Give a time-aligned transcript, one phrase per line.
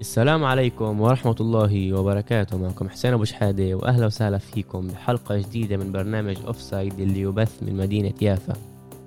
[0.00, 2.58] السلام عليكم ورحمة الله وبركاته.
[2.58, 7.62] معكم حسين أبو شحادة وأهلا وسهلا فيكم بحلقة جديدة من برنامج أوف سايد اللي يبث
[7.62, 8.52] من مدينة يافا.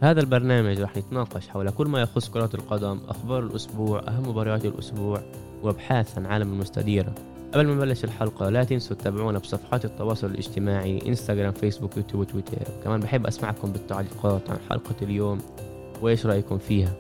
[0.02, 5.22] هذا البرنامج رح نتناقش حول كل ما يخص كرة القدم أخبار الأسبوع أهم مباريات الأسبوع
[5.64, 7.14] وأبحاث عن عالم المستديرة.
[7.54, 13.00] قبل ما نبلش الحلقة لا تنسوا تتابعونا بصفحات التواصل الاجتماعي انستغرام فيسبوك يوتيوب وتويتر كمان
[13.00, 15.38] بحب أسمعكم بالتعليقات عن حلقة اليوم
[16.02, 16.94] وإيش رأيكم فيها.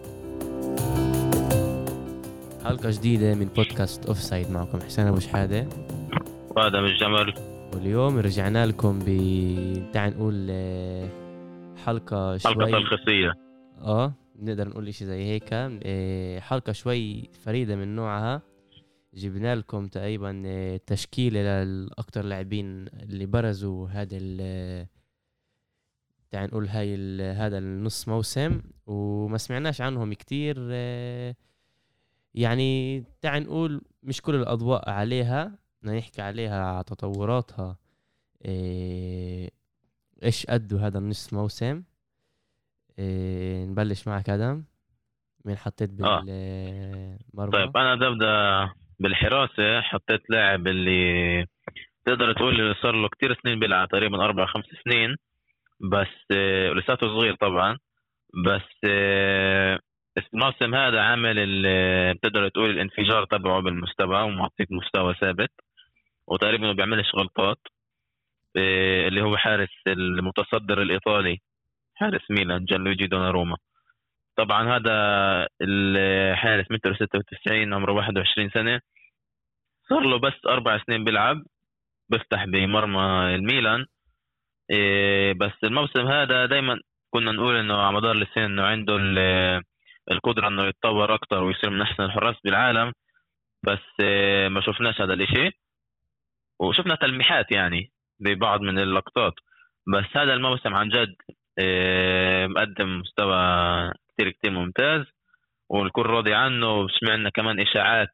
[2.63, 5.69] حلقة جديدة من بودكاست Offside معكم حسين أبو شحادة.
[6.49, 7.33] وادم الجمل
[7.73, 9.05] واليوم رجعنا لكم ب
[9.93, 11.09] تعال نقول آه،
[11.85, 12.53] حلقة شوي.
[12.53, 13.33] حلقة تلخيصية.
[13.81, 15.49] آه نقدر نقول إشي زي هيك.
[15.53, 18.41] آه، حلقة شوي فريدة من نوعها.
[19.13, 24.87] جبنا لكم تقريبا آه، تشكيلة للأكثر لاعبين اللي برزوا هذا ال
[26.31, 28.61] تعال نقول هاي هذا النص موسم.
[28.87, 30.55] وما سمعناش عنهم كتير
[32.33, 37.77] يعني تعال نقول مش كل الأضواء عليها بدنا نحكي عليها على تطوراتها
[38.45, 39.49] إيه،
[40.23, 41.83] إيش أدوا هذا النص موسم.
[42.99, 44.63] إيه، نبلش معك أدم.
[45.45, 46.21] مين حطيت آه.
[46.21, 49.81] بالمرمى؟ طيب أنا بدي أبدأ بالحراسة.
[49.81, 51.45] حطيت لاعب اللي
[52.05, 55.15] تقدر تقول اللي صار له كتير سنين بيلعب تقريبا أربع خمس سنين.
[55.91, 57.77] بس آه، ولساته صغير طبعا.
[58.45, 59.79] بس آه،
[60.33, 61.63] الموسم هذا عامل
[62.13, 65.51] بتقدر تقول الانفجار تبعه بالمستوى ومعطيك مستوى ثابت.
[66.27, 67.57] وتقريبا ما بيعملش غلطات.
[68.57, 71.37] آه، اللي هو حارس المتصدر الإيطالي
[71.95, 73.57] حارس ميلان جانلويجي دوناروما.
[74.37, 74.93] طبعا هذا
[75.61, 78.81] الحارس متر 96 عمره 21 سنة.
[79.89, 81.43] صار له بس أربع سنين بيلعب.
[82.09, 83.85] بيفتح بمرمى الميلان.
[84.71, 86.79] إيه، بس الموسم هذا دايما
[87.11, 88.97] كنا نقول إنه على مدار السنين إنه عنده
[90.09, 92.93] ال- القدرة إنه يتطور أكثر ويصير من أحسن الحراس بالعالم
[93.63, 95.57] بس إيه، ما شفناش هذا الإشي.
[96.59, 99.33] وشفنا تلميحات يعني ببعض من اللقطات
[99.87, 101.15] بس هذا الموسم عن جد
[101.59, 103.35] إيه، مقدم مستوى
[104.13, 105.05] كتير كتير ممتاز.
[105.69, 106.79] والكل راضي عنه.
[106.79, 108.09] وسمعنا كمان إشاعات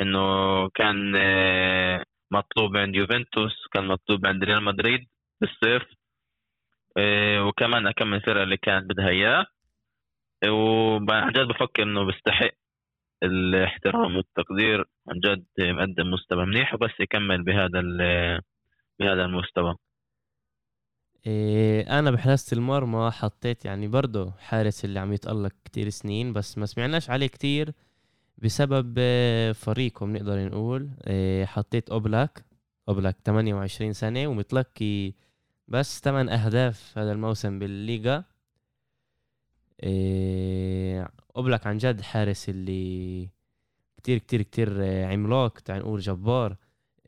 [0.00, 5.08] إنه كان آه، مطلوب عند يوفنتوس كان مطلوب عند ريال مدريد
[5.40, 5.82] بالصيف.
[6.98, 9.46] آه، وكمان كم من فرقة اللي كانت بدها إياه.
[10.48, 12.50] وعن جد بفكر إنه بيستحق
[13.22, 14.84] الاحترام والتقدير.
[15.08, 17.80] عن جد مقدم مستوى منيح وبس يكمل بهذا
[19.00, 19.76] بهذا المستوى.
[21.26, 26.66] إيه أنا بحراسة المرمى حطيت يعني برضه حارس اللي عم يتألق كتير سنين بس ما
[26.66, 27.72] سمعناش عليه كتير
[28.38, 28.98] بسبب
[29.52, 30.90] فريقه بنقدر نقول.
[31.06, 32.44] إيه حطيت أوبلاك.
[32.88, 35.12] أوبلاك 28 سنة ومتلقي
[35.68, 38.24] بس 8 أهداف هذا الموسم بالليغا.
[41.36, 43.28] أوبلاك عن جد حارس اللي
[43.96, 46.56] كتير كتير كتير آه، عملاق تعال نقول جبار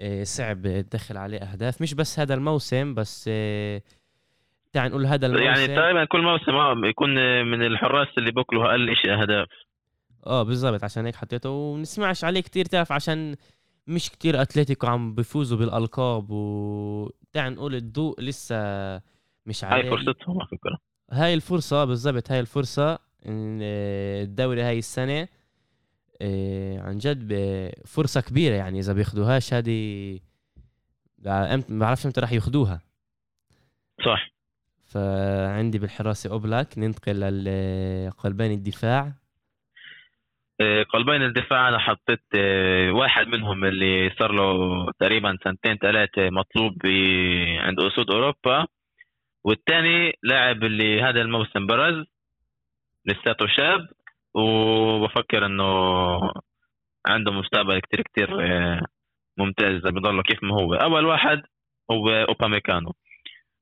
[0.01, 1.83] إيه صعب تدخل عليه أهداف.
[1.83, 3.83] مش بس هذا الموسم بس إيه
[4.73, 5.45] تعال نقول هذا الموسم.
[5.45, 7.11] يعني تقريبا كل موسم آه، بيكون
[7.45, 9.49] من الحراس اللي بياكلوا أقل شيء أهداف.
[10.27, 11.51] آه بالضبط عشان هيك حطيته.
[11.51, 13.37] ونسمعش عليه كتير تعرف عشان
[13.87, 18.57] مش كتير أتلتيكو عم بيفوزوا بالألقاب و تعال نقول الضوء لسه
[19.47, 19.91] مش هاي عليه.
[19.91, 20.79] فرصتهم على فكرة.
[21.11, 25.29] هاي الفرصة بالضبط هاي الفرصة آه، الدوري هاي السنة
[26.23, 27.33] آه، عن جد
[27.87, 30.19] فرصة كبيرة يعني إذا بياخدوهاش هذه
[31.25, 32.81] أمت- ما بعرفش إمتى راح ياخدوها.
[34.05, 34.31] صح.
[34.87, 39.13] فعندي بالحراسة أوبلاك ننتقل لقلبين الدفاع.
[40.61, 42.25] آه، قلبين الدفاع أنا حطيت
[42.95, 46.87] واحد منهم اللي صار له تقريبا سنتين ثلاثة مطلوب
[47.61, 48.67] عند أسود أوروبا.
[49.45, 52.05] والثاني لاعب اللي هذا الموسم برز
[53.07, 53.89] لساته شاب
[54.35, 55.65] وبفكر إنه
[57.07, 58.83] عنده مستقبل كتير كتير آه،
[59.39, 60.75] ممتاز بضله كيف ما هو.
[60.75, 61.43] أول واحد
[61.91, 62.95] هو أوباميكانو.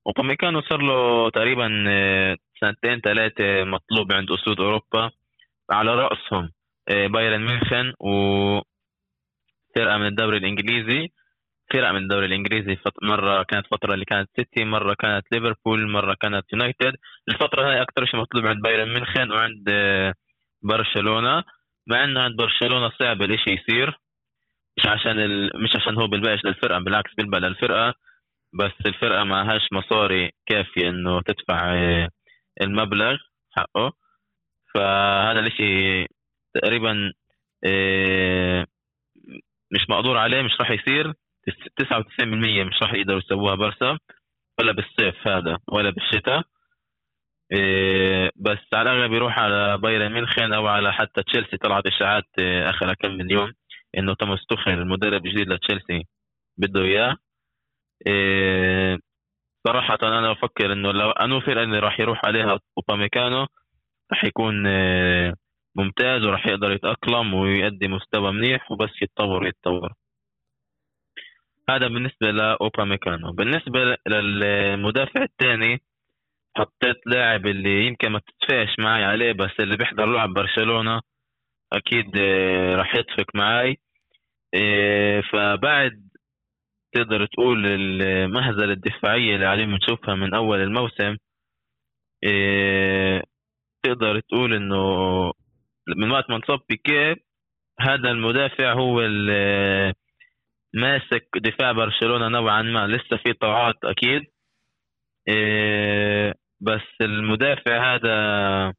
[0.06, 5.10] أوباميكانو صار له تقريبا آه، سنتين ثلاثة مطلوب عند أسود أوروبا.
[5.70, 6.52] على رأسهم
[6.88, 8.66] آه، بايرن ميونخن وفرقة
[9.98, 11.08] من الدوري الإنجليزي.
[11.72, 16.52] فرقه من الدوري الإنجليزي مرة كانت فتره اللي كانت سيتي مرة كانت ليفربول مرة كانت
[16.52, 16.92] يونايتد.
[17.28, 20.14] الفترة هاي أكثر شيء مطلوب عند بايرن ميونخن وعند آه،
[20.62, 21.44] برشلونة.
[21.86, 23.98] مع إنه عند برشلونة صعب الإشي يصير.
[24.78, 25.50] مش عشان ال...
[25.62, 27.94] مش عشان هو بيلبقش للفرقة بالعكس بيلبق للفرقة.
[28.54, 32.08] بس الفرقة معهاش مصاري كافية إنه تدفع آه،
[32.62, 33.16] المبلغ
[33.56, 33.92] حقه.
[34.74, 36.06] فهذا الإشي
[36.54, 37.12] تقريبا
[37.64, 38.66] آه،
[39.72, 41.12] مش مقدور عليه مش راح يصير.
[41.50, 43.98] 99% مش راح يقدروا يسووها برسا
[44.60, 46.42] ولا بالصيف هذا ولا بالشتاء.
[47.52, 51.56] إيه، بس على الأغلب يروح على بايرن ميونخن أو على حتى تشيلسي.
[51.56, 53.52] طلعت إشاعات إيه، آخر كم من يوم
[53.98, 56.04] إنه توماس توخيل المدرب الجديد لتشيلسي
[56.58, 57.16] بده إياه.
[58.06, 58.98] إيه
[59.66, 63.46] صراحة أنا بفكر إنه لو أنو اللي راح يروح عليها أوباميكانو
[64.12, 64.54] راح يكون
[65.76, 69.92] ممتاز وراح يقدر يتأقلم ويؤدي مستوى منيح وبس يتطور يتطور
[71.70, 75.82] هذا بالنسبة لأوباميكانو بالنسبة للمدافع الثاني
[76.56, 81.00] حطيت لاعب اللي يمكن ما تتفاش معي عليه بس اللي بيحضر لعب برشلونة
[81.72, 83.78] أكيد آه، راح يتفق معي.
[84.54, 86.08] آه، فبعد
[86.94, 91.16] تقدر تقول المهزلة الدفاعية اللي عليه بنشوفها من أول الموسم
[92.28, 93.22] آه،
[93.82, 94.82] تقدر تقول إنه
[95.96, 97.16] من وقت ما انصاب بيكيه
[97.80, 99.94] هذا المدافع هو اللي
[100.74, 102.86] ماسك دفاع برشلونة نوعا ما.
[102.86, 104.22] لسه في طاعات أكيد.
[106.60, 108.74] بس المدافع هذا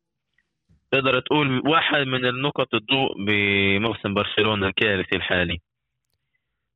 [0.91, 5.59] تقدر تقول واحد من النقط الضوء بموسم برشلونة الكارثي الحالي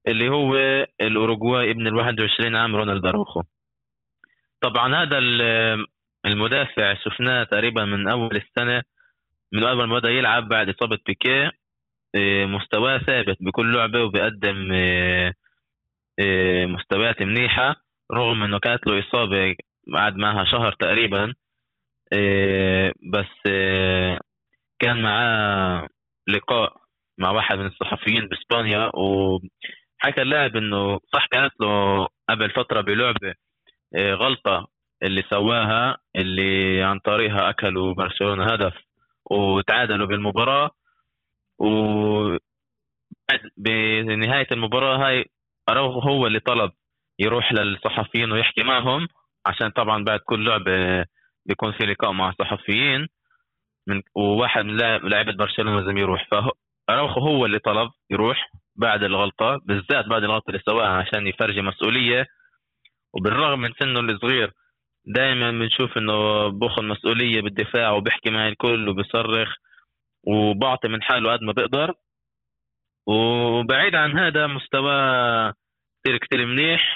[0.08, 0.56] اللي هو
[1.02, 3.42] الأوروغواي ابن ال 21 عام رونالد أروخو.
[4.62, 5.18] طبعا هذا
[6.26, 8.84] المدافع شفناه تقريبا من أول السنة
[9.54, 11.32] من أول ما بدأ يلعب بعد إصابة بيكيه.
[11.44, 11.52] إيه،
[12.46, 15.34] مستواه ثابت بكل لعبة وبيقدم إيه،
[16.20, 17.76] إيه، مستويات منيحة
[18.14, 19.56] رغم إنه كانت له إصابة
[19.96, 21.34] قعد معها شهر تقريبا.
[23.14, 23.52] بس
[24.80, 25.88] كان معاه
[26.28, 26.74] لقاء
[27.18, 33.34] مع واحد من الصحفيين بإسبانيا وحكى اللاعب إنه صح كانت له قبل فترة بلعبة
[33.98, 34.68] غلطة
[35.04, 38.74] اللي سواها اللي عن طريقها أكلوا برشلونة هدف
[39.32, 40.72] وتعادلوا بالمباراة.
[43.58, 45.26] بنهايه المباراة هاي
[45.70, 46.72] اراوخو هو اللي طلب
[47.20, 49.08] يروح للصحفيين ويحكي معهم
[49.46, 51.06] عشان طبعا بعد كل لعبه
[51.46, 53.08] بيكون في لقاء مع صحفيين
[53.88, 56.28] من وواحد من لاعيبه برشلونة لازم يروح.
[56.88, 62.26] فاراوخو هو اللي طلب يروح بعد الغلطة بالذات بعد الغلطة اللي سواها عشان يفرجي مسؤولية.
[63.14, 64.52] وبالرغم من سنه الصغير
[65.06, 69.56] دائما بنشوف إنه باخذ مسؤولية بالدفاع وبيحكي مع الكل وبيصرخ.
[70.24, 71.94] وبعطي من حاله قد ما بقدر.
[73.08, 74.94] وبعيد عن هذا مستوى
[76.04, 76.94] كثير كثير منيح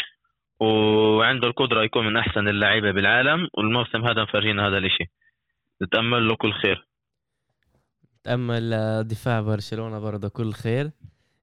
[0.60, 5.12] وعنده القدرة يكون من أحسن اللعيبة بالعالم والموسم هذا مفرجينا هذا الإشي.
[5.82, 6.88] نتأمل له كل خير.
[8.20, 8.70] نتأمل
[9.08, 10.92] دفاع برشلونة برضه كل خير.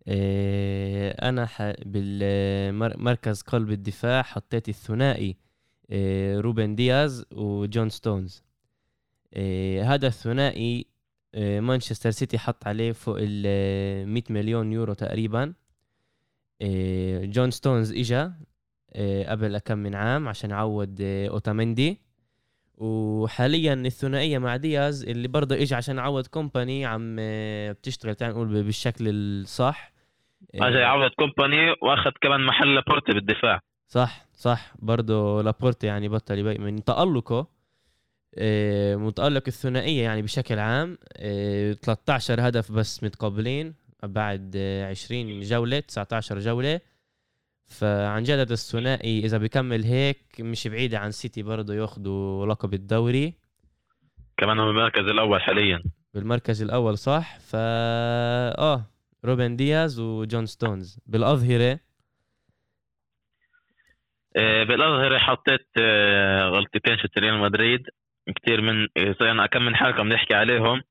[0.08, 1.48] إيه، أنا
[1.86, 5.36] بالمركز قلب الدفاع حطيت الثنائي
[5.90, 8.44] إيه، روبن دياز وجون ستونز.
[9.36, 10.86] إيه، هذا الثنائي
[11.36, 15.54] مانشستر سيتي حط عليه فوق ال 100 مليون يورو تقريبا.
[17.22, 18.32] جون ستونز إجا
[18.94, 22.00] آه، قبل كم من عام عشان يعوض آه، اوتامندي
[22.74, 28.62] وحاليا الثنائية مع دياز اللي برضه اجى عشان يعوض كومباني عم آه، بتشتغل تعال نقول
[28.62, 29.92] بالشكل الصح.
[30.54, 33.60] اجى يعوض كومباني وأخذ كمان محل لابورتي بالدفاع.
[33.88, 37.46] صح صح برضه لابورتي يعني بطل يبقى من تألقه.
[38.96, 40.98] متألق الثنائية يعني بشكل عام.
[41.16, 44.56] 13 هدف بس متقبلين بعد
[44.90, 46.80] 20 جولة 19 جولة.
[47.66, 53.34] فعن جد الثنائي إذا بيكمل هيك مش بعيد عن سيتي برضه ياخذوا لقب الدوري.
[54.36, 55.82] كمان هو بالمركز الأول حاليا.
[56.14, 57.58] بالمركز الأول صح؟ فا
[58.58, 58.84] آه
[59.24, 60.98] روبن دياز وجون ستونز.
[61.06, 61.80] بالأظهرة؟
[64.36, 67.82] آه بالأظهرة حطيت آه غلطتين شت ريال مدريد.
[68.36, 68.88] كثير من
[69.18, 70.82] صرنا كم من حلقة بنحكي عليهم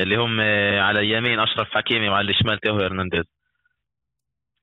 [0.00, 3.24] اللي هم آه على اليمين أشرف حكيمي وعلى الشمال تيهو هرنانديز.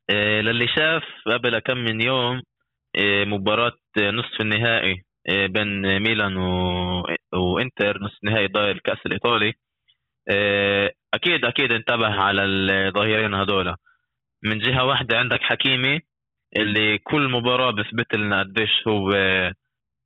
[0.09, 2.41] آه، للي شاف قبل كم من يوم
[2.95, 7.03] آه، مباراة نصف النهائي بين ميلان و...
[7.33, 9.53] وانتر نصف نهائي الكأس الإيطالي.
[11.13, 13.75] أكيد أكيد انتبه على الظهيرين هذولا.
[14.43, 15.99] من جهة واحدة عندك حكيمي
[16.57, 19.11] اللي كل مباراة بثبت لنا قديش هو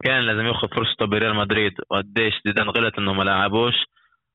[0.03, 3.75] كان لازم ياخذ فرصته بريال مدريد وقديش زيدان غلط إنه ما لعبوش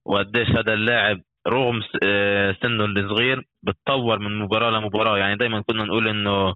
[0.07, 5.19] وقديش هذا اللاعب رغم آه، سنه الصغير بتطور من مباراة لمباراة.
[5.19, 6.55] يعني دائما كنا نقول إنه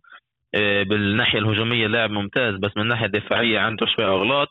[0.55, 4.49] آه، بالناحية الهجومية لاعب ممتاز بس من الناحية الدفاعية عنده شوي أغلاط.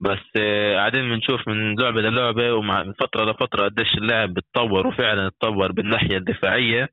[0.00, 5.72] بس آه، قاعدين بنشوف من لعبة للعبة ومع فترة لفترة قديش اللاعب بتطور وفعلا تطور
[5.72, 6.88] بالناحية الدفاعية.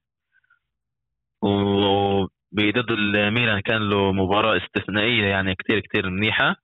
[2.51, 6.55] وبضد الميلان كان له مباراة استثنائية يعني كتير كتير منيحة.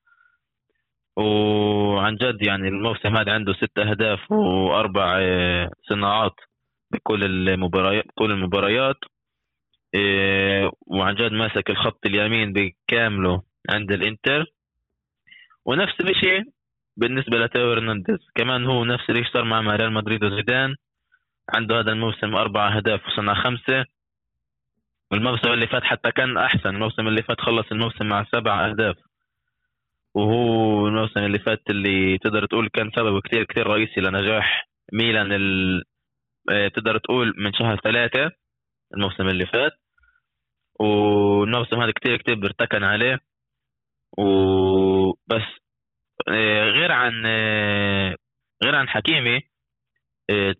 [1.17, 6.35] وعن جد يعني الموسم هذا عنده ست أهداف وأربع آه، صناعات
[6.91, 8.97] بكل المباريات كل المباريات.
[9.95, 14.45] آه، وعن جد ماسك الخط اليمين بكامله عند الإنتر.
[15.65, 16.43] ونفس الشيء
[16.97, 18.19] بالنسبة لتيو هرنانديز.
[18.35, 20.75] كمان هو نفس اللي صار مع ريال مدريد وزيدان.
[21.55, 23.85] عنده هذا الموسم أربع أهداف وصنع خمسة.
[25.13, 26.69] والموسم اللي فات حتى كان أحسن.
[26.69, 28.95] الموسم اللي فات خلص الموسم مع سبع أهداف.
[30.15, 35.83] وهو الموسم اللي فات اللي تقدر تقول كان سبب كثير كثير رئيسي لنجاح ميلان ال...
[36.51, 38.31] آه، تقدر تقول من شهر ثلاثة
[38.93, 39.71] الموسم اللي فات.
[40.79, 43.19] والموسم هذا كثير كثير بيرتكن عليه.
[44.17, 45.47] وبس
[46.27, 48.15] آه، غير عن آه،
[48.63, 49.41] غير عن حكيمي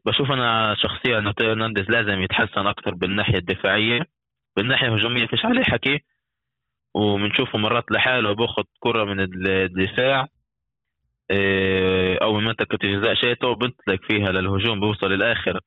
[0.05, 4.12] بشوف أنا شخصيا انه هرنانديز لازم يتحسن أكثر بالناحية الدفاعية.
[4.55, 5.99] بالناحيه الهجوميه فيش عليه حكي
[6.95, 10.27] وبنشوفه مرات لحاله باخذ كرة من الدفاع
[11.31, 15.59] آه، أو من منطقة الجزاء شيته بنطلق فيها للهجوم بيوصل للآخر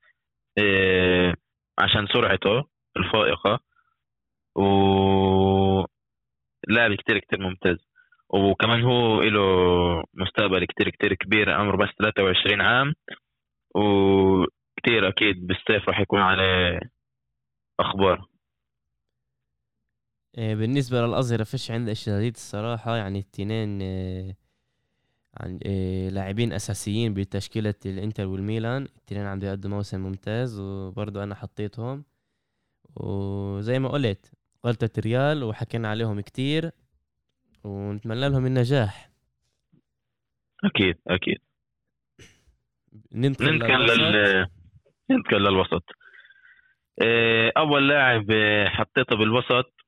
[0.58, 1.34] آه،
[1.78, 2.64] عشان سرعته
[2.96, 3.60] الفائقة.
[4.56, 4.62] و
[6.68, 7.76] لاعب كتير كتير ممتاز.
[8.28, 12.94] وكمان هو له مستقبل كتير كتير كبير عمره بس 23 عام.
[13.74, 16.80] وكتير أكيد بالصيف راح يكون عليه
[17.80, 18.26] أخبار.
[20.36, 22.96] بالنسبة للأظهرة فيش اشياء جديد الصراحة.
[22.96, 23.82] يعني التنين
[25.40, 28.82] عن آه، لاعبين أساسيين بتشكيلة الإنتر والميلان.
[28.82, 32.04] الاثنين عم بيقدموا موسم ممتاز وبرضه أنا حطيتهم.
[32.96, 34.32] وزي ما قلت
[34.66, 36.70] غلطة ريال وحكينا عليهم كتير
[37.64, 39.10] ونتمنى لهم النجاح.
[40.64, 41.38] أكيد أكيد.
[43.12, 44.46] ننتقل لل
[45.10, 45.84] ننتقل للوسط.
[47.02, 49.85] آه، أول لاعب آه، حطيته بالوسط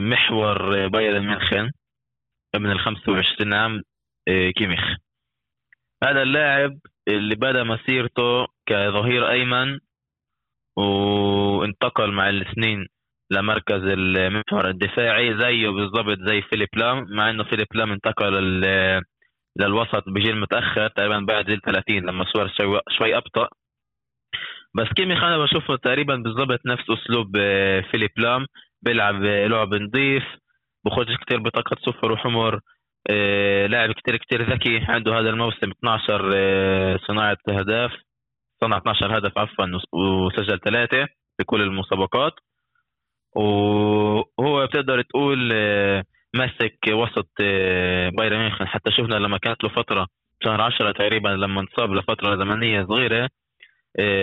[0.00, 1.52] محور بايرن ميونخ
[2.56, 3.82] من ال 25 عام
[4.28, 4.80] إيه، كيميخ.
[6.04, 9.78] هذا اللاعب اللي بدأ مسيرته كظهير أيمن
[10.76, 12.86] وانتقل مع السنين
[13.30, 18.60] لمركز المحور الدفاعي زيه بالضبط زي فيليب لام مع إنه فيليب لام انتقل
[19.58, 23.48] للوسط بجيل متأخر تقريبا بعد جيل 30 لما شوي, شوي أبطأ.
[24.74, 28.46] بس كيميخ أنا بشوفه تقريبا بالضبط نفس أسلوب آه، فيليب لام.
[28.82, 30.24] بيلعب لعب نظيف
[30.84, 32.60] بخرج كثير بطاقة صفر وحمر
[33.10, 37.92] آه، لاعب كتير كتير ذكي عنده هذا الموسم 12 آه، صناعة أهداف
[38.60, 41.06] صنع 12 هدف عفوا وسجل ثلاثة
[41.38, 42.32] في كل المسابقات.
[43.36, 46.04] وهو بتقدر تقول آه،
[46.34, 47.30] مسك وسط
[48.16, 48.62] بايرن ميونخ.
[48.62, 50.06] حتى شفنا لما كانت له فترة
[50.44, 53.28] شهر 10 تقريبا لما انصاب لفترة زمنية صغيرة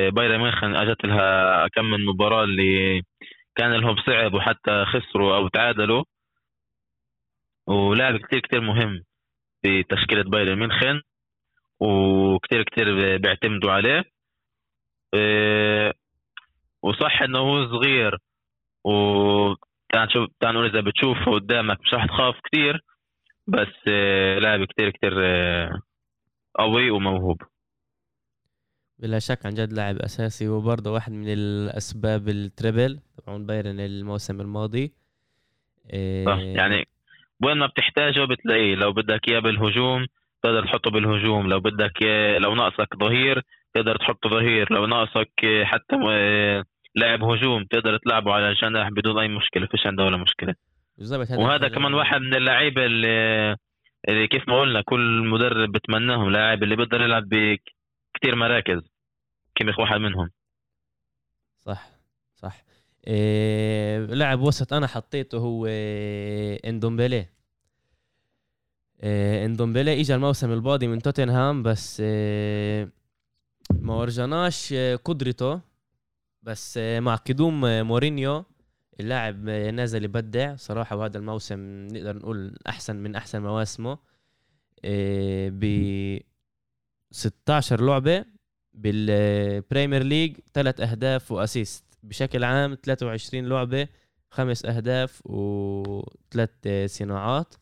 [0.10, 3.02] بايرن ميونخ أجت لها كم من مباراة اللي
[3.56, 6.04] كان لهم صعب وحتى خسروا أو تعادلوا.
[7.68, 9.04] ولاعب كتير كتير مهم
[9.62, 11.02] في تشكيلة بايرن ميونخن
[11.80, 14.04] وكتير كتير بيعتمدوا عليه.
[15.14, 15.94] إيه،
[16.84, 18.18] وصح إنه هو صغير
[18.86, 18.92] و
[19.94, 22.82] تعال شوف إذا بتشوفه قدامك مش راح تخاف كتير
[23.48, 25.70] بس إيه، لاعب كتير كتير إيه،
[26.56, 27.42] قوي وموهوب.
[29.00, 34.42] بلا شك عن جد لاعب أساسي وبرضه واحد من الأسباب ال treble تبعون بايرن الموسم
[34.42, 34.94] الماضي.
[36.26, 36.88] صح يعني
[37.44, 38.76] وين ما بتحتاجه بتلاقيه.
[38.76, 40.06] لو بدك إياه بالهجوم
[40.44, 42.04] تقدر تحطه بالهجوم لو بدك
[42.40, 43.42] لو ناقصك ظهير
[43.74, 45.32] تقدر تحطه ظهير لو ناقصك
[45.64, 45.96] حتى
[46.96, 50.56] لاعب هجوم تقدر تلعبه على الجناح بدون أي مشكلة فيش عنده ولا مشكلة.
[50.98, 53.56] بالضبط وهذا كمان واحد من اللعيبة اللي,
[54.10, 57.30] اللي كيف ما قلنا كل مدرب بتمناهم لاعب اللي بيقدر يلعب
[58.26, 58.82] بكثير مراكز.
[59.56, 60.32] كيميخ واحد منهم؟
[61.60, 61.90] صح
[62.36, 62.64] صح.
[63.08, 65.66] إيه لاعب وسط أنا حطيته هو
[66.66, 67.26] إندومبيلي.
[69.04, 72.90] إيه إندومبيلي اجى الموسم الماضي من توتنهام بس إيه
[73.80, 75.62] ما ورجناش قدرته.
[76.44, 78.46] بس إيه مع قدوم مورينيو
[79.00, 83.98] اللاعب نازل يبدع صراحة وهذا الموسم نقدر نقول أحسن من أحسن مواسمه.
[84.84, 86.26] إيه ب
[87.12, 88.26] 16 لعبة
[88.74, 91.84] بال Premier League ثلاث أهداف و assist.
[92.04, 93.88] بشكل عام 23 لعبة
[94.32, 96.50] خمس أهداف وثلاث
[96.86, 97.56] صناعات.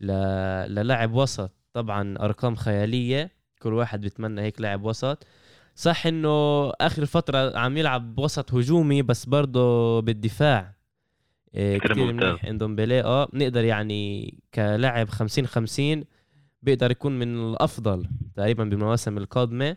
[0.00, 3.30] للاعب وسط طبعا أرقام خيالية.
[3.62, 5.26] كل واحد بيتمنى هيك لاعب وسط.
[5.74, 10.76] صح إنه آخر فترة عم يلعب وسط هجومي بس برضه بالدفاع.
[11.54, 12.44] إيه، كثير منيح.
[12.44, 16.04] عندهم بيلي آه بنقدر يعني كلاعب 50 50
[16.66, 18.06] بيقدر يكون من الأفضل
[18.36, 19.76] تقريبا بالمواسم القادمه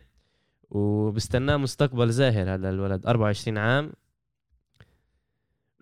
[0.70, 3.92] وبستناه مستقبل زاهر هذا الولد 24 عام.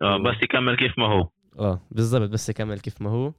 [0.03, 0.17] آه.
[0.17, 1.29] بس يكمل كيف ما هو.
[1.59, 3.33] آه بالضبط بس يكمل كيف ما هو.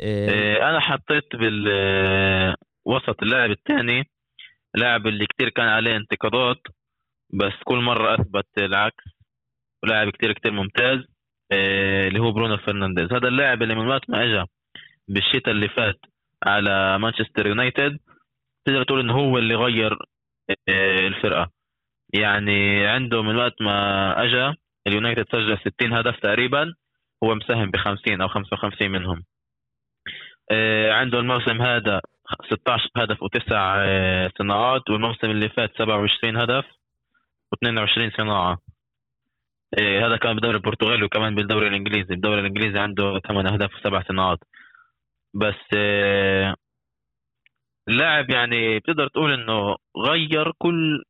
[0.00, 0.30] إيه...
[0.30, 4.10] إيه أنا حطيت بالوسط اللاعب الثاني
[4.74, 6.62] لاعب اللي كتير كان عليه انتقادات
[7.30, 9.04] بس كل مرة أثبت العكس.
[9.82, 10.98] ولاعب كتير كتير ممتاز
[11.52, 13.12] إيه اللي هو برونو فرنانديز.
[13.12, 14.44] هذا اللاعب اللي من وقت ما اجى
[15.08, 16.00] بالشتاء اللي فات
[16.46, 17.98] على مانشستر يونايتد
[18.64, 19.98] تقدر تقول إنه هو اللي غير
[20.68, 21.50] الفرقة.
[22.14, 24.56] يعني عنده من وقت ما اجى
[24.86, 26.74] اليونايتد سجل 60 هدف تقريبا
[27.24, 29.24] هو مساهم ب 50 أو 55 منهم.
[30.50, 32.00] آه، عنده الموسم هذا
[32.50, 36.64] 16 هدف وتسع آه، صناعات والموسم اللي فات 27 هدف
[37.54, 38.58] و22 صناعة.
[39.78, 42.14] آه، هذا كان بالدوري البرتغالي وكمان بالدوري الإنجليزي.
[42.14, 44.38] الدوري الإنجليزي عنده 8 أهداف وسبع صناعات.
[45.34, 45.74] بس
[47.88, 51.04] اللاعب يعني بتقدر تقول إنه غير كل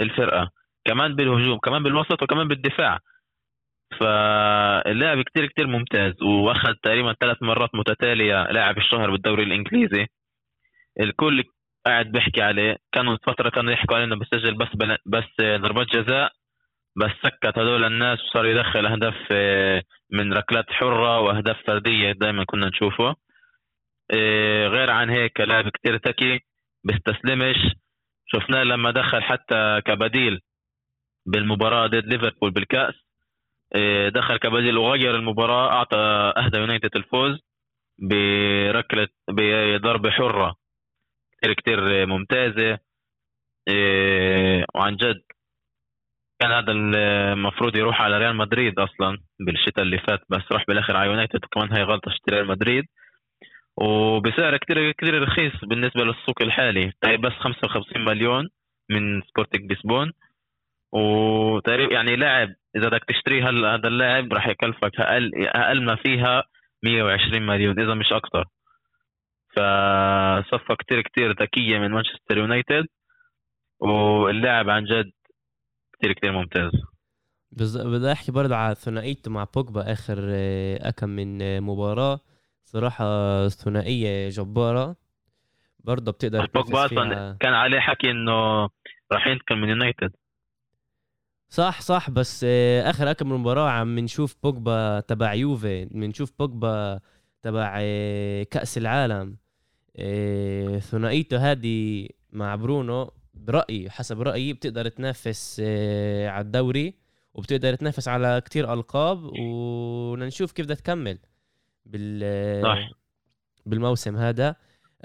[0.00, 0.50] الفرقة
[0.84, 2.98] كمان بالهجوم كمان بالوسط وكمان بالدفاع.
[4.00, 10.06] فاللاعب كتير كتير ممتاز واخذ تقريبا ثلاث مرات متتالية لاعب الشهر بالدوري الإنجليزي.
[11.00, 11.44] الكل
[11.86, 12.76] قاعد بيحكي عليه.
[12.92, 14.68] كانوا فترة كانوا يحكوا عليه إنه بسجل بس
[15.06, 16.32] بس ضربات جزاء.
[16.96, 22.68] بس سكت هذول الناس وصار يدخل أهداف آه، من ركلات حرة وأهداف فردية دائما كنا
[22.68, 23.04] نشوفه.
[23.08, 23.16] آه،
[24.68, 26.40] غير عن هيك لاعب كتير ذكي
[26.84, 27.56] بيستسلمش
[28.26, 30.40] شفناه لما دخل حتى كبديل
[31.26, 32.94] بالمباراة ضد ليفربول بالكأس
[33.74, 35.96] آه، دخل كبديل وغير المباراة أعطى
[36.36, 37.40] أهدى يونايتد الفوز
[37.98, 40.56] بركلة بضربة حرة
[41.42, 42.78] كثير كثير ممتازة.
[43.68, 45.22] آه، وعن جد
[46.40, 51.10] كان هذا المفروض يروح على ريال مدريد أصلا بالشتاء اللي فات بس راح بالآخر على
[51.10, 52.84] يونايتد وكمان هي غلطة ريال مدريد.
[53.80, 56.92] وبسعر كثير كثير رخيص بالنسبة للسوق الحالي.
[57.04, 58.48] بس 55 مليون
[58.90, 60.12] من سبورتنج لشبون
[60.92, 66.42] وتقريبا يعني لاعب إذا بدك تشتري هلا هذا اللاعب راح يكلفك أقل أقل ما فيها
[66.82, 68.44] 120 مليون إذا مش أكثر
[69.56, 72.86] فصفقة كتير كتير ذكية من مانشستر يونايتد.
[73.80, 75.10] واللاعب عن جد
[75.92, 76.70] كتير كتير ممتاز.
[77.86, 82.20] بدي أحكي برضه على ثنائيته مع بوجبا آخر آه، أكم من آه، مباراة.
[82.64, 84.96] صراحة ثنائية جبارة.
[85.84, 88.62] برضه بتقدر بوجبا أصلا كان عليه حكي إنه
[89.12, 90.12] راح ينتقل من يونايتد.
[91.48, 97.00] صح صح بس آه، آخر اكم من مباراة عم نشوف بوجبا تبع يوفي بنشوف بوجبا
[97.42, 97.78] تبع
[98.42, 99.36] كأس العالم.
[99.98, 106.94] إيه، ثنائيته هذه مع برونو برأيي حسب رأيي بتقدر تنافس إيه، على الدوري
[107.34, 111.18] وبتقدر تنافس على كتير ألقاب ونشوف كيف بدها تكمل.
[111.86, 112.90] بال صح.
[113.66, 114.56] بالموسم هذا.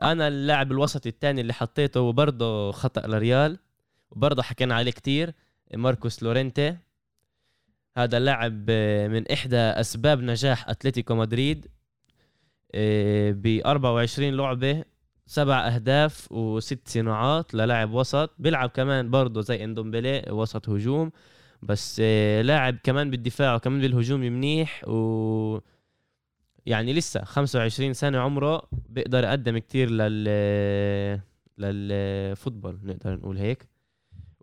[0.04, 3.60] أنا اللاعب الوسط الثاني اللي حطيته وبرضه خطأ لريال
[4.12, 5.34] وبرضه حكينا عليه كتير
[5.74, 6.78] ماركوس لورينتي.
[7.98, 8.72] هذا اللاعب
[9.12, 11.68] من إحدى أسباب نجاح أتلتيكو مدريد
[12.74, 14.84] ب 24 لعبة
[15.28, 18.36] سبع أهداف وست صناعات للاعب وسط.
[18.40, 21.12] بيلعب كمان برضه زي اندومبلي وسط هجوم
[21.62, 25.60] بس آه، لاعب كمان بالدفاع وكمان بالهجوم منيح و
[26.66, 30.24] يعني لسه 25 سنة عمره بيقدر يقدم كتير لل
[31.58, 33.66] للفوتبول نقدر نقول هيك.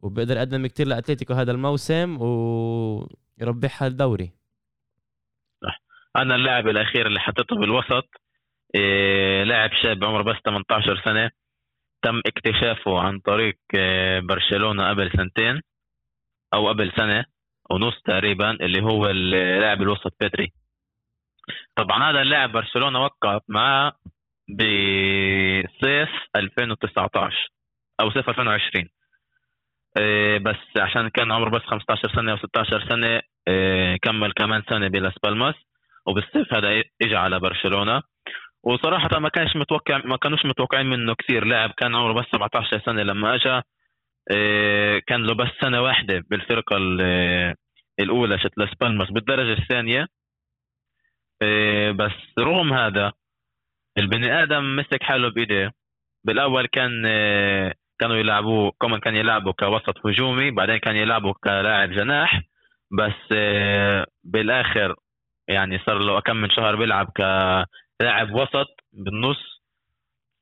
[0.03, 4.33] وبيقدر يقدم كتير لأتلتيكو هذا الموسم ويربحها الدوري.
[5.63, 5.83] صح.
[6.17, 8.09] أنا اللاعب الأخير اللي حطيته بالوسط
[8.75, 11.31] إيه لاعب شاب عمره بس 18 سنة
[12.03, 15.61] تم اكتشافه عن طريق إيه برشلونة قبل سنتين
[16.55, 17.25] أو قبل سنة
[17.71, 20.53] ونص تقريبا اللي هو اللاعب الوسط بيدري.
[21.77, 23.93] طبعا هذا اللاعب برشلونة وقع معاه
[24.49, 27.49] بصيف 2019
[28.01, 28.89] أو صيف 2020
[29.99, 34.89] إيه بس عشان كان عمره بس 15 سنة أو 16 سنة إيه كمل كمان سنة
[34.89, 35.55] بلاس بالماس
[36.07, 38.03] وبالصيف هذا اجى على برشلونة.
[38.65, 41.45] وصراحة ما كانش متوقع ما كانوش متوقعين منه كثير.
[41.45, 43.63] لاعب كان عمره بس 17 سنة لما اجى
[44.31, 46.77] إيه، كان له بس سنة واحدة بالفرقة
[48.01, 49.11] الأولى شت لاس بالماس.
[49.11, 50.07] بالدرجة الثانية
[51.93, 53.13] بس رغم هذا
[53.99, 55.73] البني آدم مسك حاله بايديه
[56.25, 62.43] بالأول كان إيه، كانوا يلعبوه كمان كان يلعبوا كوسط هجومي بعدين كان يلعبوا كلاعب جناح
[62.99, 63.37] بس
[64.25, 64.95] بالآخر
[65.49, 67.09] يعني صار له كم من شهر بيلعب
[68.01, 69.63] كلاعب وسط بالنص.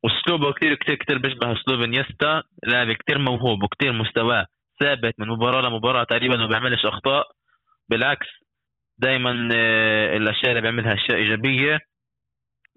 [0.06, 2.42] أسلوبه كثير كثير كثير بيشبه أسلوب إنيستا.
[2.66, 4.46] لاعب كثير موهوب وكثير مستواه
[4.80, 7.26] ثابت من مباراة لمباراة تقريبا ما بيعملش أخطاء.
[7.88, 8.26] بالعكس
[9.00, 11.78] دائما آه، الأشياء اللي بيعملها أشياء إيجابية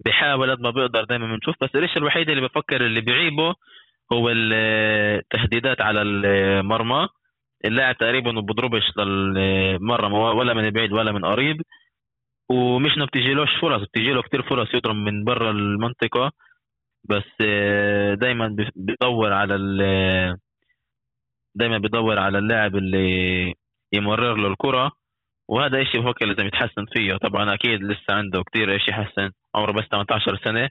[0.04, 1.56] بيحاول قد ما بيقدر دائما بنشوف.
[1.62, 3.54] بس الشيء الوحيد اللي بفكر اللي بيعيبه
[4.12, 7.08] هو التهديدات على المرمى.
[7.64, 11.62] اللاعب تقريبا ما بضربش للمرمى ولا من بعيد ولا من قريب.
[12.50, 16.32] ومش إنه بتجيلوش فرص بتجيله كثير فرص يضرب من برا المنطقة.
[17.04, 19.56] بس آه، دايما بيدور على
[21.54, 23.54] دايما بيدور على اللاعب اللي
[23.92, 24.92] يمرر له الكرة.
[25.48, 27.16] وهذا إشي بفكر لازم يتحسن فيه.
[27.16, 30.70] طبعا أكيد لسه عنده كثير إشي يحسن عمره بس 18 سنة.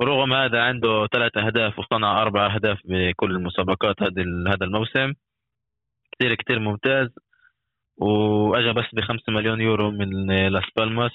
[0.00, 5.12] ورغم هذا عنده ثلاث أهداف وصنع أربع أهداف بكل المسابقات هذا هذا الموسم.
[6.12, 7.08] كثير كثير ممتاز.
[7.96, 11.12] واجى بس بخمسة مليون يورو من لاس بالماس.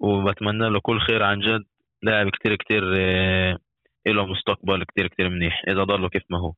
[0.00, 1.64] وبتمنى له كل خير عن جد.
[2.02, 3.58] لاعب كتير كتير آه،
[4.06, 5.62] له مستقبل كتير كتير منيح.
[5.68, 6.52] إذا ضله كيف ما هو.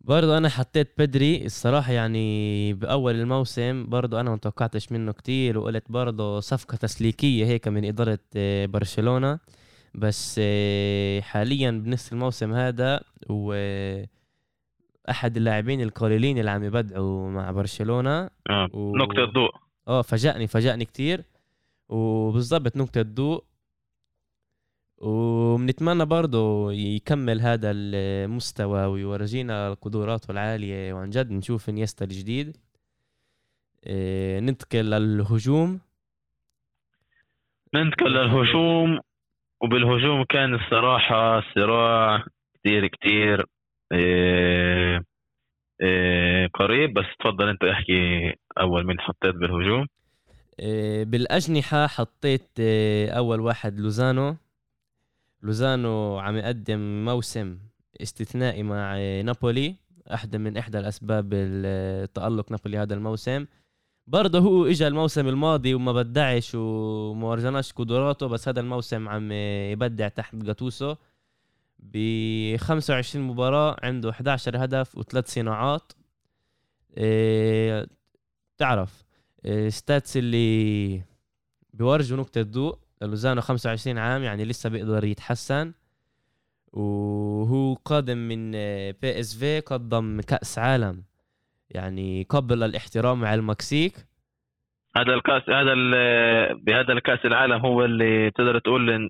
[0.00, 5.84] برضو أنا حطيت بدري الصراحة يعني بأول الموسم برضو أنا ما توقعتش منه كتير وقلت
[5.92, 9.38] برضو صفقة تسليكية هيك من إدارة آه، برشلونة.
[9.94, 13.54] بس آه، حاليا بنص الموسم هذا و
[15.10, 18.30] أحد اللاعبين القليلين اللي عم يبدعوا مع برشلونة.
[18.50, 18.68] آه.
[18.72, 18.96] و...
[18.96, 19.50] نقطة ضوء
[19.88, 21.24] آه فاجأني فاجأني كتير.
[21.88, 23.44] وبالضبط نقطة ضوء
[25.00, 32.56] وبنتمنى برضه يكمل هذا المستوى ويورجينا قدراته العالية وعن جد نشوف إنيستا الجديد.
[33.86, 35.80] إيه ننتقل للهجوم.
[37.74, 39.00] ننتقل للهجوم
[39.60, 43.46] وبالهجوم كان الصراحة صراع كتير كتير.
[43.92, 45.04] إيه
[45.80, 49.86] إيه قريب بس تفضل أنت احكي أول من حطيت بالهجوم.
[50.60, 52.48] إيه بالأجنحة حطيت
[53.10, 54.36] أول واحد لوزانو.
[55.42, 57.58] لوزانو عم يقدم موسم
[58.02, 59.74] استثنائي مع نابولي
[60.14, 63.46] احدى من إحدى الأسباب التألق نابولي هذا الموسم.
[64.06, 69.32] برضه هو اجى الموسم الماضي وما بدعش وما ورجناش قدراته بس هذا الموسم عم
[69.72, 70.94] يبدع تحت جاتوسو.
[71.78, 71.96] ب
[72.56, 75.92] 25 مباراة عنده 11 هدف وثلاث صناعات.
[76.96, 77.86] إيه
[78.58, 79.04] تعرف
[79.68, 81.02] stats اللي
[81.72, 85.72] بيورجوا نقطة ضوء لوزانو 25 عام يعني لسه بيقدر يتحسن.
[86.72, 88.50] وهو قادم من
[88.92, 91.04] PSV قدم كأس عالم
[91.70, 93.94] يعني قبل الاحترام مع المكسيك.
[94.96, 95.74] هذا الكأس هذا
[96.54, 99.08] بهذا الكأس العالم هو اللي تقدر تقول إن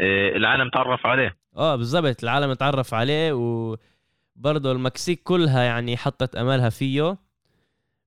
[0.00, 1.36] آه، العالم تعرف عليه.
[1.56, 3.32] آه بالضبط العالم تعرف عليه.
[3.32, 7.16] وبرضه المكسيك كلها يعني حطت امالها فيه.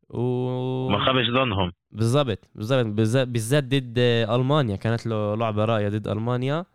[0.10, 1.72] و ما خابش ظنهم.
[1.92, 2.86] بالضبط بالضبط.
[3.28, 4.76] بالذات ضد ألمانيا.
[4.76, 6.66] كانت له لعبة رايه ضد ألمانيا.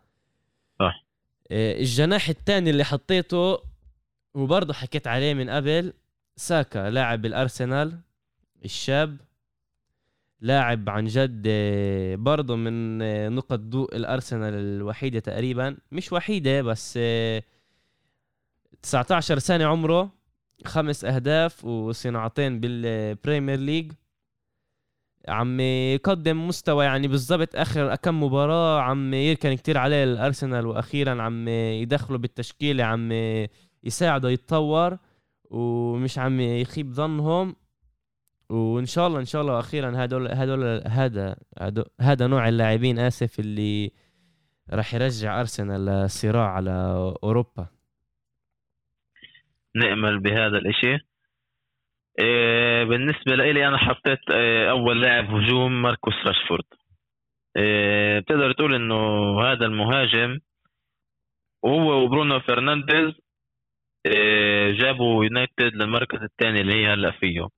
[0.78, 1.04] صح.
[1.50, 3.58] آه، الجناح الثاني اللي حطيته
[4.34, 5.92] وبرضه حكيت عليه من قبل
[6.36, 8.00] ساكا لاعب الأرسنال
[8.64, 9.16] الشاب.
[10.40, 15.76] لاعب عن جد آه، برضه من آه، نقط ضوء الأرسنال الوحيدة تقريبا.
[15.92, 16.98] مش وحيدة بس
[18.82, 20.19] 19 سنة عمره.
[20.64, 23.92] خمس أهداف وصناعتين بال Premier League.
[25.28, 31.48] عم يقدم مستوى يعني بالضبط آخر كم مباراة عم يركن كتير عليه الأرسنال وأخيرا عم
[31.48, 33.12] يدخله بالتشكيلة عم
[33.84, 34.98] يساعده يتطور
[35.50, 37.56] ومش عم يخيب ظنهم.
[38.50, 41.36] وإن شاء الله إن شاء الله أخيرا هدول هدول هذا
[42.00, 43.92] هذا نوع اللاعبين آسف اللي
[44.70, 46.70] راح يرجع أرسنال للصراع على
[47.22, 47.66] أوروبا.
[49.76, 50.98] نأمل بهذا الإشي.
[52.20, 56.64] إيه بالنسبة لي أنا حطيت إيه أول لاعب هجوم ماركوس راشفورد.
[57.56, 58.96] إيه بتقدر تقول إنه
[59.42, 60.38] هذا المهاجم
[61.64, 63.12] هو وبرونو فرنانديز
[64.80, 67.48] جابوا يونايتد للمركز الثاني اللي هي هلأ فيه.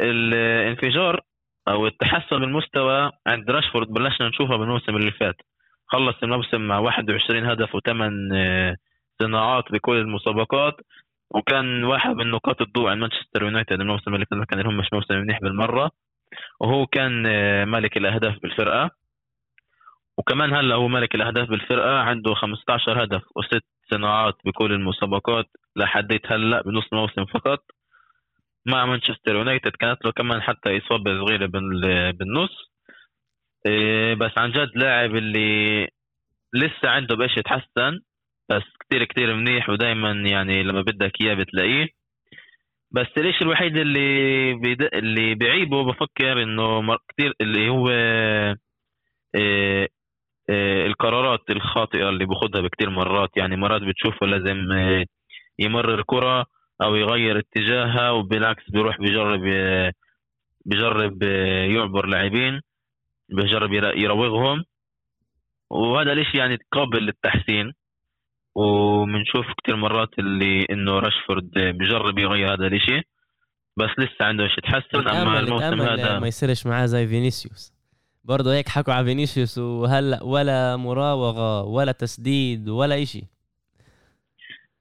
[0.00, 1.20] الانفجار
[1.68, 5.36] أو التحسن بالمستوى عند راشفورد بلشنا نشوفها بالموسم اللي فات.
[5.86, 8.28] خلص الموسم مع 21 هدف وثمان
[9.22, 10.74] صناعات بكل المسابقات
[11.30, 15.40] وكان واحد من نقاط الضوء عند مانشستر يونايتد الموسم اللي كان لهم مش موسم منيح
[15.40, 15.90] بالمرة.
[16.60, 18.90] وهو كان آه، ملك الأهداف بالفرقة.
[20.18, 25.46] وكمان هلا هو ملك الأهداف بالفرقة عنده 15 هدف وست صناعات بكل المسابقات
[25.76, 27.64] لحديت هلا بنص موسم فقط
[28.66, 29.70] مع مانشستر يونايتد.
[29.70, 31.46] كانت له كمان حتى إصابة صغيرة
[32.12, 32.70] بالنص.
[33.66, 35.88] آه، بس عن جد لاعب اللي
[36.54, 38.00] لسه عنده بايش يتحسن
[38.50, 41.88] بس كتير كتير منيح ودائما يعني لما بدك إياه بتلاقيه.
[42.90, 44.82] بس الشيء الوحيد اللي بيد...
[44.82, 47.88] اللي بعيبه بفكر إنه كتير اللي هو
[49.34, 49.88] إيه
[50.50, 53.30] إيه القرارات الخاطئة اللي باخذها بكتير مرات.
[53.36, 55.06] يعني مرات بتشوفه لازم إيه
[55.58, 56.46] يمرر كرة
[56.82, 59.40] أو يغير اتجاهها وبالعكس بيروح بيجرب
[60.66, 61.22] بيجرب
[61.76, 62.60] يعبر لاعبين
[63.28, 64.64] بيجرب يراوغهم.
[65.70, 67.72] وهذا الإشي يعني قابل للتحسين.
[68.54, 73.00] وبنشوف كثير مرات اللي إنه راشفورد بجرب يغير هذا الإشي.
[73.76, 77.72] بس لسه عنده شيء يتحسن أما الموسم هذا ما يصيرش معاه زي فينيسيوس.
[78.24, 83.24] برضه هيك حكوا على فينيسيوس وهلأ ولا مراوغة ولا تسديد ولا إشي.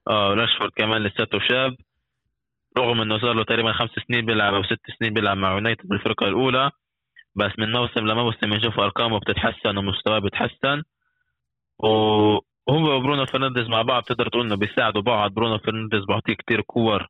[0.07, 1.75] آه راشفورد كمان لساته شاب.
[2.77, 6.27] رغم إنه صار له تقريبا خمس سنين بيلعب أو ست سنين بيلعب مع يونايتد بالفرقة
[6.27, 6.71] الأولى.
[7.35, 10.83] بس من موسم لموسم نشوف أرقامه بتتحسن ومستواه بيتحسن
[12.67, 15.33] وهو وبرونو فرنانديز مع بعض تقدر تقول إنه بيساعدوا بعض.
[15.33, 17.07] برونو فرنانديز بيعطيه كتير كور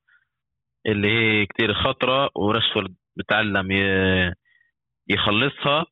[0.85, 3.71] اللي هي كتير خطرة وراشفورد بتعلم
[5.09, 5.85] يخلصها.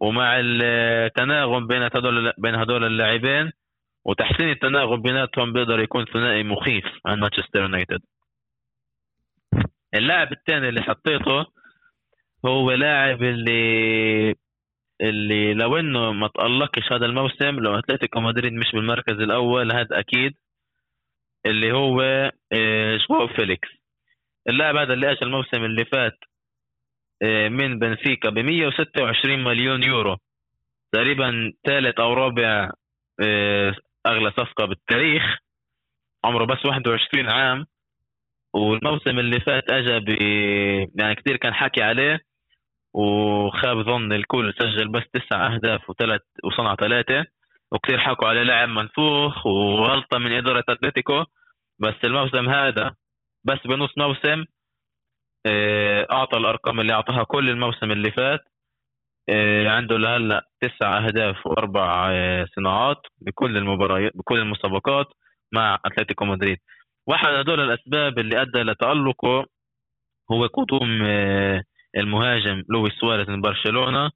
[0.00, 3.52] ومع التناغم بين هدول بين هدول اللاعبين
[4.04, 8.00] وتحسين التناغم بيناتهم بيقدر يكون ثنائي مخيف عن مانشستر يونايتد.
[9.94, 11.46] اللاعب الثاني اللي حطيته
[12.46, 14.34] هو لاعب اللي
[15.00, 20.34] اللي لو إنه ما تألقش هذا الموسم لو أتلتيكو مدريد مش بالمركز الأول هذا أكيد
[21.46, 22.00] اللي هو
[22.52, 23.68] آه، جواو فيليكس.
[24.48, 26.18] اللاعب هذا اللي اجى الموسم اللي فات
[27.22, 30.16] آه، من بنفيكا ب 126 مليون يورو.
[30.92, 32.70] تقريبا ثالث أو رابع
[33.22, 33.74] آه،
[34.06, 35.22] أغلى صفقة بالتاريخ.
[36.24, 37.66] عمره بس 21 عام.
[38.54, 40.08] والموسم اللي فات اجى ب
[41.00, 42.20] يعني كثير كان حكي عليه.
[42.94, 47.24] وخاب ظن الكل سجل بس تسع أهداف وثلاث وصنع ثلاثة.
[47.72, 51.24] وكثير حكوا عليه لاعب منفوخ وغلطة من إدارة أتلتيكو.
[51.78, 52.94] بس الموسم هذا
[53.44, 54.44] بس بنص موسم
[55.46, 58.40] آه، أعطى الأرقام اللي أعطاها كل الموسم اللي فات.
[59.28, 65.06] آه، عنده لهلأ تسع أهداف وأربع آه، صناعات بكل المباريات بكل المسابقات
[65.52, 66.58] مع أتلتيكو مدريد.
[67.06, 69.46] واحد هدول الأسباب اللي أدى لتألقه
[70.32, 71.02] هو قدوم
[71.96, 74.10] المهاجم لويس سواريز من برشلونة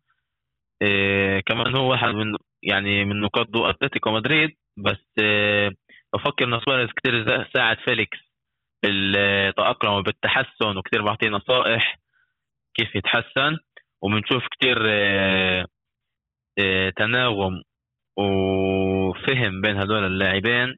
[1.47, 5.05] كمان هو واحد من يعني من نقاط ضوء أتلتيكو مدريد بس
[6.15, 8.19] بفكر إن سواريز كثير ساعد فيليكس
[8.85, 11.99] بالتأقلم وبالتحسن وكثير بعطيه نصائح
[12.75, 13.59] كيف يتحسن
[14.03, 15.67] وبنشوف كثير آه،
[16.59, 17.63] آه، تناغم
[18.19, 20.77] وفهم بين هدول اللاعبين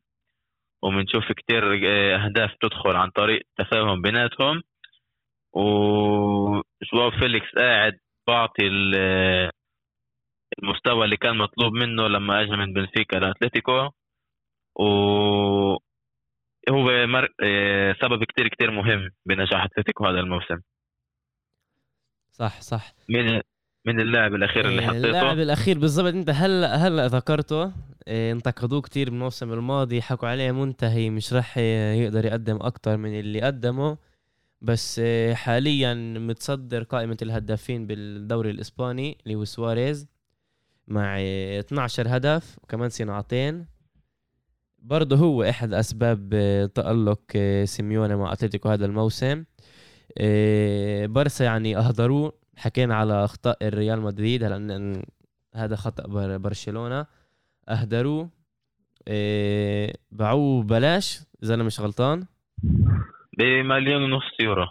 [0.83, 4.63] وبنشوف كثير آه، أهداف تدخل عن طريق تفاهم بيناتهم
[6.83, 8.67] وجواو فيليكس قاعد بعطي
[10.63, 13.91] المستوى اللي كان مطلوب منه لما اجى من بنفيكا لأتلتيكو.
[14.79, 14.85] و
[16.71, 17.29] هو مر...
[17.43, 20.61] آه، سبب كتير كتير مهم بنجاح أتلتيكو هذا الموسم.
[22.33, 22.95] صح صح.
[23.09, 23.41] من
[23.87, 25.07] من اللاعب الأخير اللي آه، حطيته.
[25.07, 26.15] اللاعب الأخير بالضبط.
[26.15, 27.73] أنت هلا هلا ذكرته
[28.09, 33.41] آه، انتقدوه كتير بالموسم الماضي حكوا عليه منتهي مش راح يقدر يقدم أكتر من اللي
[33.41, 33.99] قدمه.
[34.67, 35.01] بس
[35.33, 40.09] حاليا متصدر قائمة الهدافين بالدوري الإسباني اللي هو سواريز
[40.89, 43.67] مع 12 هدف وكمان صناعتين.
[44.79, 49.45] برضه هو أحد أسباب آه، تألق آه، سيميوني مع أتلتيكو هذا الموسم.
[50.19, 52.33] آه، برسا يعني أهدروه.
[52.57, 55.03] حكينا على أخطاء الريال مدريد هلا
[55.55, 57.07] هذا خطأ برشلونة.
[57.69, 58.31] أهدروه.
[60.13, 62.27] باعوه بلاش إذا أنا مش غلطان.
[63.37, 64.67] بمليون ونص يورو.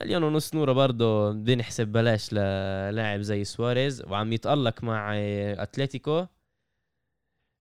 [0.00, 4.04] مليون ونص نورة برضه بدنا نحسب بلاش للاعب زي سواريز.
[4.08, 5.12] وعم يتألق مع
[5.62, 6.26] أتلتيكو.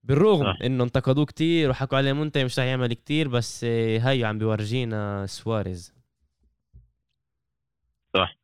[0.03, 0.59] بالرغم صح.
[0.63, 3.63] إنه انتقدوه كتير وحكوا عليه منتهي مش رح يعمل كتير بس
[4.01, 5.95] هاي عم بيورجينا سواريز.
[8.13, 8.35] صح.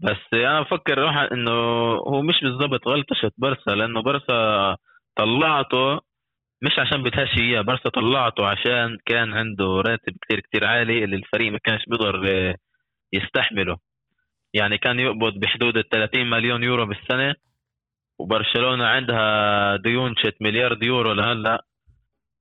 [0.00, 1.50] بس أنا بفكر إنه
[1.94, 4.76] هو مش بالضبط غلطة برسا لأنه برسا
[5.16, 6.00] طلعته
[6.64, 11.52] مش عشان بدهاش إياه برسا طلعته عشان كان عنده راتب كتير كتير عالي اللي الفريق
[11.52, 12.14] ما كانش بيقدر
[13.12, 13.76] يستحمله.
[14.54, 17.34] يعني كان يقبض بحدود ال 30 مليون يورو بالسنة
[18.18, 21.64] وبرشلونة عندها ديون شي مليار يورو لهلأ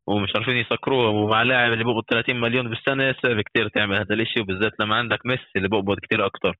[0.07, 1.09] ومش عارفين يسكروها.
[1.09, 5.25] ومع لاعب اللي بيقبض 30 مليون بالسنة صعب كثير تعمل هذا الشيء وبالذات لما عندك
[5.25, 6.55] ميسي اللي بيقبض كثير أكثر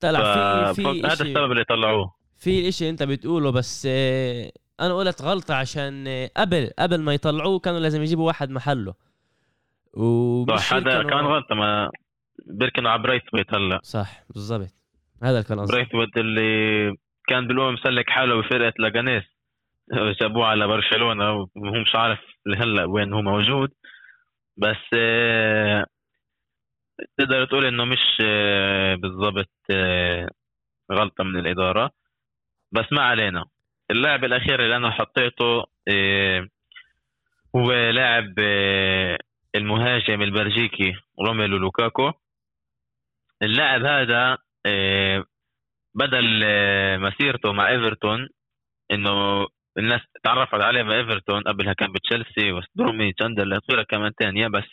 [0.00, 2.14] طلع في في هذا السبب اللي طلعوه.
[2.38, 7.80] في شيء أنت بتقوله بس آه، أنا قلت غلطة عشان قبل قبل ما يطلعوه كانوا
[7.80, 8.94] لازم يجيبوا واحد محله.
[10.48, 11.90] صح هذا كان غلطة ما
[12.46, 13.80] بيركنوا على برايثويت هلا.
[13.82, 14.74] صح بالضبط.
[15.22, 15.72] هذا كان قصدي.
[15.72, 16.96] برايثويت اللي
[17.28, 19.24] كان بالأول مسلك حاله بفرقة ليغانيس
[20.20, 23.70] جابوه على برشلونة وهو مش عارف لهلا وين هو موجود.
[24.56, 25.86] بس آه،
[27.18, 30.28] تقدر تقول إنه مش آه، بالضبط آه،
[30.92, 31.90] غلطة من الإدارة.
[32.72, 33.44] بس ما علينا.
[33.90, 35.64] اللاعب الأخير اللي أنا حطيته
[37.56, 38.34] هو لاعب
[39.54, 40.94] المهاجم البلجيكي
[41.26, 42.12] روميلو لوكاكو.
[43.42, 44.38] اللاعب هذا
[45.94, 48.28] بدا آه، مسيرته مع إيفرتون
[48.90, 49.46] إنه
[49.78, 54.64] الناس تعرفت عليه بايفرتون قبلها كان بتشيلسي وست بروميتش اندرلت وغيرها كمان ثانية بس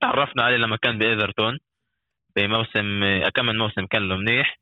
[0.00, 1.58] تعرفنا عليه لما كان بإيفرتون
[2.36, 4.58] بموسم آه، كم من موسم كان له منيح.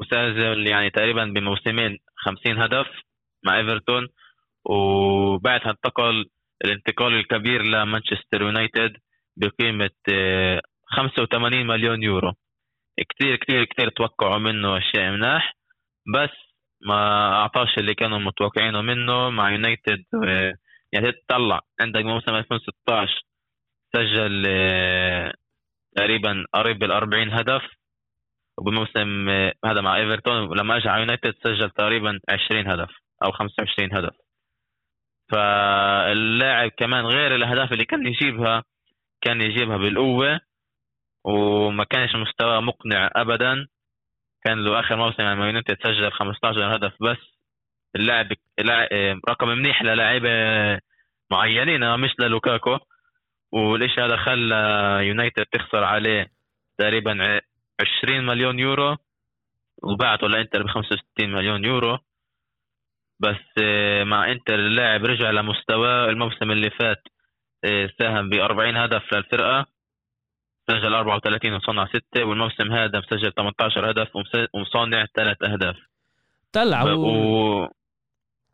[0.00, 2.86] وسجل يعني تقريبا بموسمين 50 هدف
[3.44, 4.08] مع إيفرتون
[4.64, 6.26] وبعدها انتقل
[6.64, 8.92] الانتقال الكبير لمانشستر يونايتد
[9.36, 9.90] بقيمة
[10.96, 12.32] 85 آه، مليون يورو.
[13.08, 15.54] كتير كتير كتير توقعوا منه أشياء مناح
[16.14, 16.30] بس
[16.86, 20.54] ما أعطاش اللي كانوا متوقعينه منه مع يونايتد آه،
[20.92, 21.60] يعني تطلع.
[21.80, 23.22] عندك موسم 2016
[23.96, 25.32] سجل آه،
[25.96, 27.62] تقريبا قريب بال 40 هدف.
[28.60, 32.90] وبموسم آه، هذا مع إيفرتون لما اجى على يونايتد سجل تقريبا 20 هدف
[33.24, 34.16] أو 25 هدف.
[35.32, 38.64] فاللاعب كمان غير الأهداف اللي كان يجيبها
[39.20, 40.40] كان يجيبها بالقوة
[41.24, 43.66] وما كانش مستواه مقنع ابدا.
[44.44, 47.40] كان له آخر موسم مع يونايتد سجل 15 هدف بس.
[47.96, 48.28] اللاعب
[49.28, 50.30] رقم منيح للاعيبه
[51.30, 52.78] معينين مش للوكاكو
[53.52, 54.54] والشيء هذا خلى
[55.02, 56.26] يونايتد تخسر عليه
[56.78, 57.40] تقريبا
[58.04, 58.96] 20 مليون يورو
[59.82, 61.98] وبعته لإنتر ب 65 مليون يورو.
[63.20, 67.02] بس آه، مع إنتر اللاعب رجع لمستواه الموسم اللي فات
[67.64, 69.66] آه، ساهم ب 40 هدف للفرقة.
[70.70, 74.08] سجل 34 وصنع 6 والموسم هذا مسجل 18 هدف
[74.54, 75.76] ومصنع ثلاث أهداف.
[76.52, 77.68] طلع هو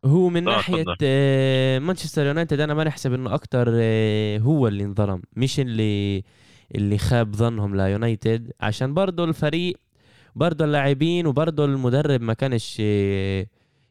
[0.05, 3.69] هو من ناحية آه، مانشستر يونايتد أنا ما نحسب إنه أكثر
[4.41, 6.23] هو اللي انظلم مش اللي
[6.74, 9.76] اللي خاب ظنهم ليونايتد عشان برضه الفريق
[10.37, 12.81] برضه اللاعبين وبرضه المدرب ما كانش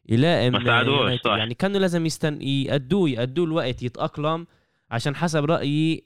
[0.08, 1.36] يلائم ما ساعدوش صح.
[1.36, 4.46] يعني كانوا لازم يستن يعطوه يعطوه الوقت يتأقلم
[4.90, 6.04] عشان حسب رأيي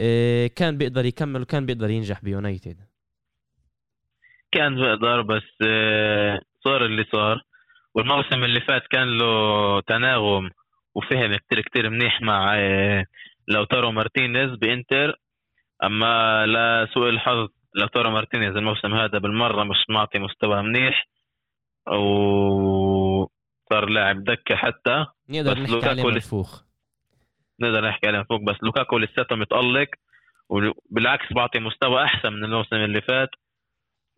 [0.00, 2.76] آه، كان بيقدر يكمل وكان بيقدر ينجح بيونايتد.
[4.52, 7.44] كان بيقدر بس آه، صار اللي صار.
[7.94, 10.50] والموسم اللي فات كان له تناغم
[10.94, 13.06] وفهم كتير كتير منيح مع آه،
[13.48, 15.20] لوتارو مارتينيز بإنتر.
[15.86, 21.08] أما لسوء الحظ لوتارو مارتينيز الموسم هذا بالمرة مش معطي مستوى منيح
[21.86, 26.62] وصار لاعب دكة حتى نقدر نحكي عليه منفوخ.
[27.60, 29.88] نقدر نحكي عليه منفوخ بس لوكاكو لساته متألق
[30.48, 33.30] وبالعكس بعطي مستوى أحسن من الموسم اللي فات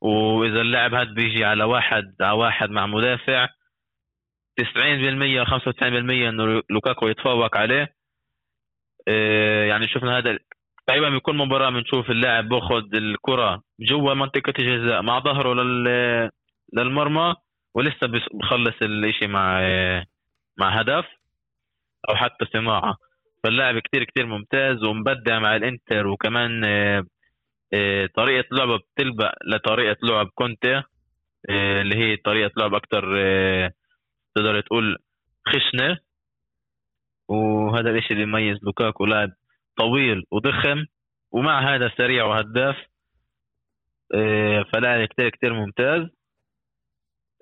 [0.00, 3.48] وإذا اللاعب هذا بيجي على واحد على واحد مع مدافع
[4.61, 7.96] 90% 95% إنه لوكاكو يتفوق عليه
[9.09, 10.38] آه، يعني شفنا هذا
[10.87, 16.31] تقريبا بكل مباراة بنشوف اللاعب باخذ الكرة جوا منطقة الجزاء مع ظهره لل
[16.72, 17.35] للمرمى
[17.75, 19.61] ولسه بخلص الإشي مع
[20.59, 21.05] مع هدف
[22.09, 22.96] أو حتى صناعة.
[23.44, 26.61] فاللاعب كتير كتير ممتاز ومبدع مع الإنتر وكمان
[28.14, 30.83] طريقة لعبه بتلبق لطريقة لعب كونتي
[31.51, 33.03] اللي هي طريقة لعب أكتر
[34.35, 34.99] تقدر تقول
[35.49, 35.99] خشنة.
[37.29, 39.31] وهذا الإشي اللي يميز لوكاكو لاعب
[39.79, 40.87] طويل وضخم
[41.33, 42.77] ومع هذا سريع وهداف
[44.73, 46.09] فلاعب كتير كتير ممتاز.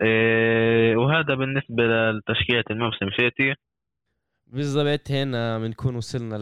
[0.02, 3.54] إيه وهذا بالنسبة لتشكيلة الموسم فاتي
[4.46, 6.36] بالضبط هنا بنكون وصلنا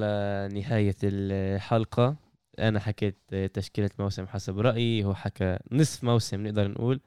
[0.48, 2.16] لنهاية الحلقة.
[2.58, 7.00] أنا حكيت تشكيلة موسم حسب رأيي هو حكى نصف موسم نقدر نقول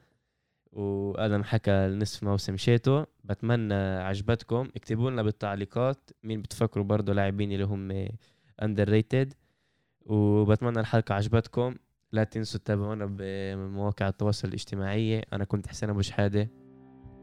[0.71, 3.05] وآدم حكى نصف موسم شيتو.
[3.23, 8.07] بتمنى عجبتكم اكتبوا لنا بالتعليقات مين بتفكروا برضه لاعبين اللي هم
[8.61, 9.33] underrated
[10.05, 11.75] وبتمنى الحلقة عجبتكم.
[12.11, 15.19] لا تنسوا تتابعونا بمواقع التواصل الاجتماعي.
[15.19, 16.49] أنا كنت حسين أبو شحادة.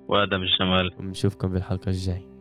[0.08, 2.31] وآدم الجمال ونشوفكم بالحلقة الجاي